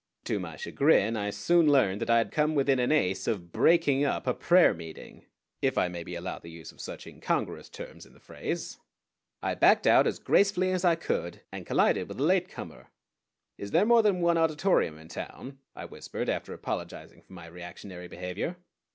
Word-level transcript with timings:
To 0.23 0.39
my 0.39 0.55
chagrin 0.55 1.15
I 1.15 1.29
soon 1.29 1.67
learned 1.71 2.01
that 2.01 2.09
I 2.09 2.17
had 2.17 2.31
come 2.31 2.55
within 2.55 2.79
an 2.79 2.91
ace 2.91 3.27
of 3.27 3.51
breaking 3.51 4.03
up 4.03 4.25
a 4.25 4.33
prayer 4.33 4.73
meeting 4.73 5.27
if 5.61 5.77
I 5.77 5.89
may 5.89 6.03
be 6.03 6.15
allowed 6.15 6.41
the 6.41 6.49
use 6.49 6.71
of 6.71 6.81
such 6.81 7.05
incongruous 7.05 7.69
terms 7.69 8.07
in 8.07 8.13
the 8.15 8.19
phrase. 8.19 8.79
I 9.43 9.53
backed 9.53 9.85
out 9.85 10.07
as 10.07 10.17
gracefully 10.17 10.71
as 10.71 10.83
I 10.83 10.95
could, 10.95 11.41
and 11.51 11.67
collided 11.67 12.07
with 12.07 12.19
a 12.19 12.23
late 12.23 12.49
comer. 12.49 12.87
"Is 13.59 13.69
there 13.69 13.85
more 13.85 14.01
than 14.01 14.21
one 14.21 14.39
Auditorium 14.39 14.97
in 14.97 15.07
town?" 15.07 15.59
I 15.75 15.85
whispered, 15.85 16.29
after 16.29 16.51
apologizing 16.51 17.21
for 17.21 17.33
my 17.33 17.45
reactionary 17.45 18.07
behavior. 18.07 18.57